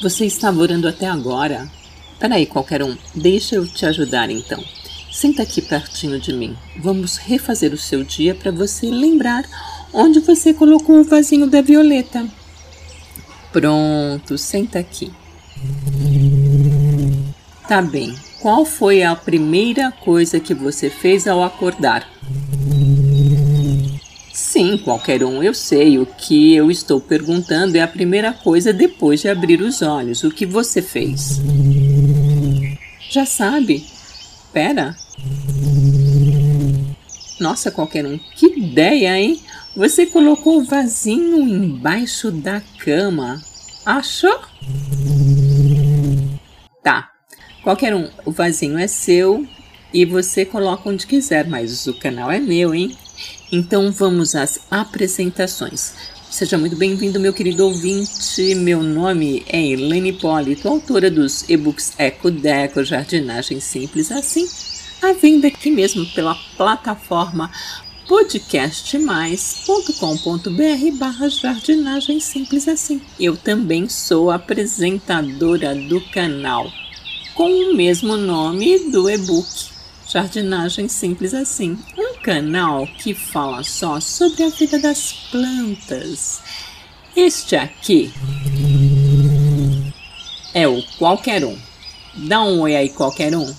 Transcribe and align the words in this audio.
Você 0.00 0.24
estava 0.24 0.58
orando 0.58 0.88
até 0.88 1.06
agora? 1.06 1.70
Peraí, 2.18 2.46
qualquer 2.46 2.82
um, 2.82 2.96
deixa 3.14 3.56
eu 3.56 3.66
te 3.66 3.84
ajudar 3.84 4.30
então. 4.30 4.64
Senta 5.12 5.42
aqui 5.42 5.60
pertinho 5.60 6.18
de 6.18 6.32
mim. 6.32 6.56
Vamos 6.78 7.18
refazer 7.18 7.74
o 7.74 7.78
seu 7.78 8.02
dia 8.02 8.34
para 8.34 8.50
você 8.50 8.86
lembrar 8.86 9.44
onde 9.92 10.20
você 10.20 10.54
colocou 10.54 10.98
o 10.98 11.04
vasinho 11.04 11.46
da 11.46 11.60
violeta. 11.60 12.26
Pronto, 13.52 14.38
senta 14.38 14.78
aqui. 14.78 15.12
Tá 17.68 17.82
bem. 17.82 18.16
Qual 18.44 18.66
foi 18.66 19.02
a 19.02 19.16
primeira 19.16 19.90
coisa 19.90 20.38
que 20.38 20.52
você 20.52 20.90
fez 20.90 21.26
ao 21.26 21.42
acordar? 21.42 22.06
Sim, 24.34 24.76
qualquer 24.76 25.24
um, 25.24 25.42
eu 25.42 25.54
sei. 25.54 25.98
O 25.98 26.04
que 26.04 26.54
eu 26.54 26.70
estou 26.70 27.00
perguntando 27.00 27.74
é 27.74 27.80
a 27.80 27.88
primeira 27.88 28.34
coisa 28.34 28.70
depois 28.70 29.22
de 29.22 29.30
abrir 29.30 29.62
os 29.62 29.80
olhos. 29.80 30.24
O 30.24 30.30
que 30.30 30.44
você 30.44 30.82
fez? 30.82 31.40
Já 33.08 33.24
sabe? 33.24 33.86
Pera. 34.52 34.94
Nossa, 37.40 37.70
qualquer 37.70 38.04
um, 38.04 38.18
que 38.36 38.58
ideia, 38.58 39.18
hein? 39.18 39.40
Você 39.74 40.04
colocou 40.04 40.58
o 40.58 40.64
vasinho 40.64 41.48
embaixo 41.48 42.30
da 42.30 42.60
cama. 42.76 43.42
Achou? 43.86 44.38
Qualquer 47.64 47.92
um, 47.94 48.08
o 48.26 48.30
vasinho 48.30 48.78
é 48.78 48.86
seu 48.86 49.48
e 49.90 50.04
você 50.04 50.44
coloca 50.44 50.86
onde 50.86 51.06
quiser, 51.06 51.48
mas 51.48 51.86
o 51.86 51.94
canal 51.94 52.30
é 52.30 52.38
meu, 52.38 52.74
hein? 52.74 52.94
Então 53.50 53.90
vamos 53.90 54.34
às 54.34 54.60
apresentações. 54.70 55.94
Seja 56.30 56.58
muito 56.58 56.76
bem-vindo, 56.76 57.18
meu 57.18 57.32
querido 57.32 57.64
ouvinte. 57.64 58.54
Meu 58.56 58.82
nome 58.82 59.46
é 59.48 59.58
Helene 59.58 60.12
Polito, 60.12 60.68
autora 60.68 61.10
dos 61.10 61.48
e-books 61.48 61.94
Eco 61.96 62.30
Deco 62.30 62.84
Jardinagem 62.84 63.58
Simples 63.60 64.12
Assim, 64.12 64.46
à 65.00 65.14
venda 65.14 65.48
aqui 65.48 65.70
mesmo 65.70 66.04
pela 66.12 66.34
plataforma 66.58 67.50
podcastmais.com.br 68.06 70.98
barra 70.98 71.30
jardinagem 71.30 72.20
simples 72.20 72.68
assim. 72.68 73.00
Eu 73.18 73.38
também 73.38 73.88
sou 73.88 74.30
apresentadora 74.30 75.74
do 75.74 75.98
canal 76.10 76.70
com 77.34 77.50
o 77.50 77.74
mesmo 77.74 78.16
nome 78.16 78.90
do 78.90 79.10
e-book 79.10 79.48
Jardinagem 80.06 80.88
Simples 80.88 81.34
Assim, 81.34 81.76
um 81.98 82.14
canal 82.22 82.86
que 82.86 83.12
fala 83.12 83.64
só 83.64 83.98
sobre 84.00 84.44
a 84.44 84.48
vida 84.50 84.78
das 84.78 85.12
plantas. 85.30 86.40
Este 87.16 87.56
aqui 87.56 88.12
é 90.52 90.68
o 90.68 90.80
Qualquer 90.98 91.44
Um. 91.44 91.58
Dá 92.14 92.42
um 92.44 92.60
oi 92.60 92.76
aí, 92.76 92.88
qualquer 92.90 93.34
um. 93.34 93.44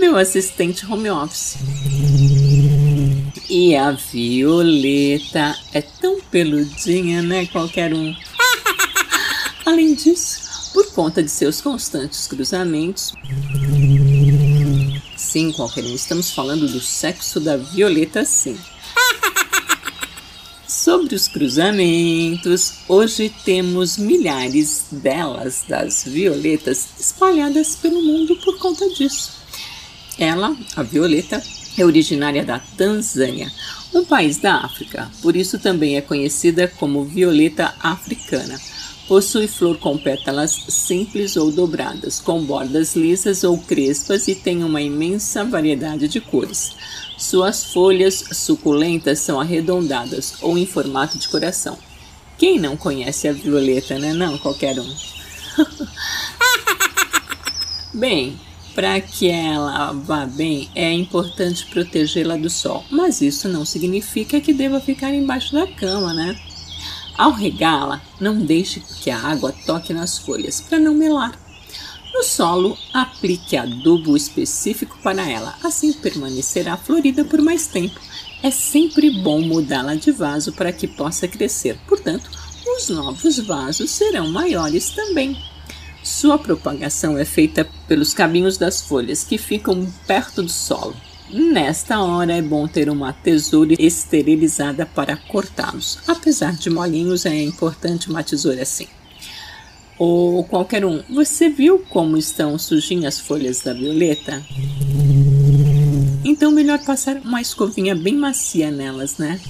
Meu 0.00 0.16
assistente 0.16 0.86
home 0.86 1.10
office. 1.10 1.58
E 3.50 3.76
a 3.76 3.90
Violeta 3.92 5.54
é 5.74 5.82
tão 5.82 6.20
peludinha, 6.22 7.20
né? 7.22 7.46
Qualquer 7.46 7.92
um. 7.92 8.14
Além 9.66 9.96
disso, 9.96 10.70
por 10.72 10.92
conta 10.92 11.20
de 11.20 11.28
seus 11.28 11.60
constantes 11.60 12.28
cruzamentos. 12.28 13.12
Sim, 15.16 15.50
qualquer 15.50 15.82
um, 15.82 15.92
estamos 15.92 16.30
falando 16.30 16.68
do 16.68 16.80
sexo 16.80 17.40
da 17.40 17.56
Violeta, 17.56 18.24
sim. 18.24 18.56
Sobre 20.68 21.16
os 21.16 21.26
cruzamentos, 21.26 22.74
hoje 22.86 23.28
temos 23.44 23.98
milhares 23.98 24.84
delas, 24.92 25.64
das 25.68 26.04
violetas, 26.04 26.86
espalhadas 27.00 27.74
pelo 27.74 28.00
mundo 28.00 28.36
por 28.36 28.56
conta 28.58 28.88
disso. 28.90 29.32
Ela, 30.16 30.56
a 30.76 30.82
violeta, 30.84 31.42
é 31.76 31.84
originária 31.84 32.44
da 32.44 32.60
Tanzânia, 32.60 33.50
um 33.92 34.04
país 34.04 34.38
da 34.38 34.58
África, 34.58 35.10
por 35.20 35.34
isso 35.34 35.58
também 35.58 35.96
é 35.96 36.00
conhecida 36.00 36.68
como 36.78 37.04
violeta 37.04 37.74
africana. 37.80 38.60
Possui 39.08 39.46
flor 39.46 39.78
com 39.78 39.96
pétalas 39.96 40.50
simples 40.68 41.36
ou 41.36 41.52
dobradas, 41.52 42.18
com 42.18 42.44
bordas 42.44 42.96
lisas 42.96 43.44
ou 43.44 43.56
crespas 43.56 44.26
e 44.26 44.34
tem 44.34 44.64
uma 44.64 44.82
imensa 44.82 45.44
variedade 45.44 46.08
de 46.08 46.20
cores. 46.20 46.72
Suas 47.16 47.64
folhas 47.64 48.24
suculentas 48.32 49.20
são 49.20 49.40
arredondadas 49.40 50.34
ou 50.42 50.58
em 50.58 50.66
formato 50.66 51.18
de 51.18 51.28
coração. 51.28 51.78
Quem 52.36 52.58
não 52.58 52.76
conhece 52.76 53.28
a 53.28 53.32
violeta, 53.32 53.96
né? 53.98 54.12
Não, 54.12 54.36
qualquer 54.38 54.78
um. 54.78 54.94
bem, 57.94 58.38
para 58.74 59.00
que 59.00 59.28
ela 59.30 59.92
vá 59.92 60.26
bem, 60.26 60.68
é 60.74 60.92
importante 60.92 61.64
protegê-la 61.66 62.36
do 62.36 62.50
sol, 62.50 62.84
mas 62.90 63.22
isso 63.22 63.48
não 63.48 63.64
significa 63.64 64.40
que 64.40 64.52
deva 64.52 64.80
ficar 64.80 65.14
embaixo 65.14 65.54
da 65.54 65.66
cama, 65.66 66.12
né? 66.12 66.38
Ao 67.16 67.32
regá-la, 67.32 68.02
não 68.20 68.38
deixe 68.38 68.80
que 68.80 69.10
a 69.10 69.18
água 69.18 69.54
toque 69.64 69.94
nas 69.94 70.18
folhas 70.18 70.60
para 70.60 70.78
não 70.78 70.94
melar. 70.94 71.38
No 72.12 72.22
solo, 72.22 72.76
aplique 72.92 73.56
adubo 73.56 74.16
específico 74.16 74.98
para 75.02 75.28
ela, 75.28 75.54
assim 75.62 75.92
permanecerá 75.92 76.76
florida 76.76 77.24
por 77.24 77.40
mais 77.40 77.66
tempo. 77.66 78.00
É 78.42 78.50
sempre 78.50 79.10
bom 79.22 79.40
mudá-la 79.40 79.94
de 79.94 80.12
vaso 80.12 80.52
para 80.52 80.72
que 80.72 80.86
possa 80.86 81.26
crescer, 81.26 81.78
portanto, 81.88 82.30
os 82.76 82.88
novos 82.90 83.38
vasos 83.38 83.90
serão 83.90 84.30
maiores 84.30 84.90
também. 84.90 85.36
Sua 86.02 86.38
propagação 86.38 87.18
é 87.18 87.24
feita 87.24 87.68
pelos 87.88 88.14
cabinhos 88.14 88.56
das 88.56 88.80
folhas 88.80 89.24
que 89.24 89.38
ficam 89.38 89.90
perto 90.06 90.42
do 90.42 90.48
solo. 90.48 90.94
Nesta 91.28 92.00
hora 92.00 92.32
é 92.32 92.42
bom 92.42 92.68
ter 92.68 92.88
uma 92.88 93.12
tesoura 93.12 93.74
esterilizada 93.78 94.86
para 94.86 95.16
cortá-los. 95.16 95.98
Apesar 96.06 96.52
de 96.52 96.70
molinhos, 96.70 97.26
é 97.26 97.42
importante 97.42 98.08
uma 98.08 98.22
tesoura 98.22 98.62
assim. 98.62 98.86
Ou 99.98 100.44
qualquer 100.44 100.84
um. 100.84 101.02
Você 101.10 101.48
viu 101.48 101.80
como 101.90 102.16
estão 102.16 102.56
sujinhas 102.58 103.14
as 103.14 103.20
folhas 103.20 103.60
da 103.60 103.72
violeta? 103.72 104.44
Então 106.24 106.52
melhor 106.52 106.78
passar 106.84 107.16
uma 107.16 107.40
escovinha 107.40 107.94
bem 107.94 108.14
macia 108.14 108.70
nelas, 108.70 109.16
né? 109.16 109.40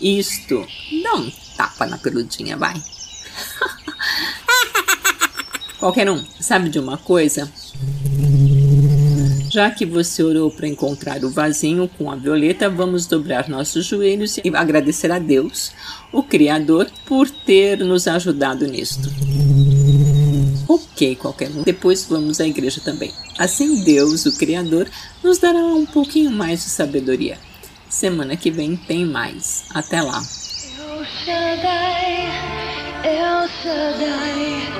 Isto. 0.00 0.66
Dá 1.02 1.14
um 1.14 1.30
tapa 1.56 1.86
na 1.86 1.96
peludinha, 1.96 2.56
vai. 2.56 2.74
qualquer 5.78 6.10
um. 6.10 6.22
Sabe 6.40 6.68
de 6.68 6.78
uma 6.78 6.98
coisa? 6.98 7.50
Já 9.50 9.68
que 9.68 9.84
você 9.84 10.22
orou 10.22 10.48
para 10.48 10.68
encontrar 10.68 11.24
o 11.24 11.28
vasinho 11.28 11.90
com 11.98 12.08
a 12.08 12.14
violeta, 12.14 12.70
vamos 12.70 13.06
dobrar 13.06 13.48
nossos 13.48 13.84
joelhos 13.84 14.38
e 14.38 14.48
agradecer 14.54 15.10
a 15.10 15.18
Deus, 15.18 15.72
o 16.12 16.22
Criador, 16.22 16.88
por 17.04 17.28
ter 17.28 17.78
nos 17.78 18.06
ajudado 18.06 18.64
nisto. 18.68 19.10
Ok. 20.68 21.16
Qualquer 21.16 21.50
um. 21.50 21.62
Depois 21.64 22.06
vamos 22.08 22.40
à 22.40 22.46
igreja 22.46 22.80
também. 22.80 23.12
Assim, 23.36 23.82
Deus, 23.82 24.24
o 24.24 24.38
Criador, 24.38 24.88
nos 25.22 25.38
dará 25.38 25.58
um 25.58 25.84
pouquinho 25.84 26.30
mais 26.30 26.62
de 26.62 26.70
sabedoria. 26.70 27.36
Semana 27.88 28.36
que 28.36 28.52
vem 28.52 28.76
tem 28.76 29.04
mais. 29.04 29.64
Até 29.74 30.00
lá. 30.00 30.22
Shaddai, 31.24 32.28
Shaddai, 33.62 34.79